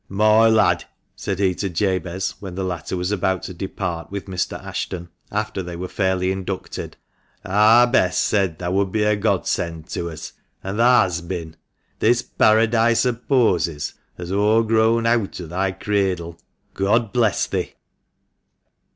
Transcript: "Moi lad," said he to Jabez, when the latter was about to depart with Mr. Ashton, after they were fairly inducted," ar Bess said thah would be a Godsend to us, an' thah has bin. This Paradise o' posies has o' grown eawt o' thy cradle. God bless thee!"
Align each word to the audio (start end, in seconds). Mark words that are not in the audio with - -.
"Moi 0.09 0.47
lad," 0.49 0.85
said 1.15 1.37
he 1.37 1.53
to 1.53 1.69
Jabez, 1.69 2.33
when 2.39 2.55
the 2.55 2.63
latter 2.63 2.97
was 2.97 3.11
about 3.11 3.43
to 3.43 3.53
depart 3.53 4.09
with 4.09 4.25
Mr. 4.25 4.59
Ashton, 4.59 5.09
after 5.31 5.61
they 5.61 5.75
were 5.75 5.87
fairly 5.87 6.31
inducted," 6.31 6.97
ar 7.45 7.85
Bess 7.85 8.17
said 8.17 8.57
thah 8.57 8.71
would 8.71 8.91
be 8.91 9.03
a 9.03 9.15
Godsend 9.15 9.85
to 9.89 10.09
us, 10.09 10.33
an' 10.63 10.77
thah 10.77 11.03
has 11.03 11.21
bin. 11.21 11.55
This 11.99 12.23
Paradise 12.23 13.05
o' 13.05 13.13
posies 13.13 13.93
has 14.17 14.31
o' 14.31 14.63
grown 14.63 15.03
eawt 15.03 15.39
o' 15.39 15.45
thy 15.45 15.71
cradle. 15.71 16.39
God 16.73 17.13
bless 17.13 17.45
thee!" 17.45 17.75